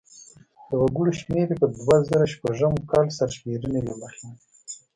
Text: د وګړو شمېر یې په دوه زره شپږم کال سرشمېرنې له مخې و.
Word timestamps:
د 0.69 0.71
وګړو 0.81 1.11
شمېر 1.19 1.47
یې 1.51 1.57
په 1.61 1.67
دوه 1.75 1.95
زره 2.09 2.25
شپږم 2.33 2.73
کال 2.91 3.07
سرشمېرنې 3.17 3.81
له 3.87 3.93
مخې 4.01 4.23
و. 4.31 4.31